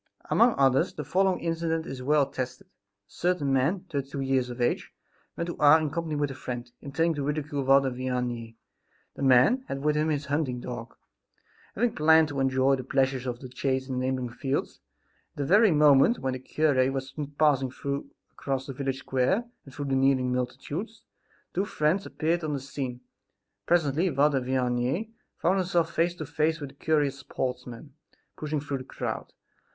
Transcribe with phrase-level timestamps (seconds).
[0.31, 2.65] Among others the following incident is well attested.
[2.65, 2.69] A
[3.05, 4.91] certain man, thirty two; years of age,
[5.37, 8.55] went to Ars in company with a friend, intending to ridicule Father Vianney.
[9.15, 10.95] The man had with him his hunting dog,
[11.75, 14.79] having planned to enjoy the pleasures of the chase in the neighboring fields.
[15.35, 17.71] At the very moment when the cure was passing
[18.31, 21.03] across the village square and through the kneeling multitudes,
[21.53, 23.01] the two friends appeared on the scene.
[23.67, 27.93] Presently Father Vianney found himself face to face with the curious sportsman
[28.35, 29.31] pushing through the crowd.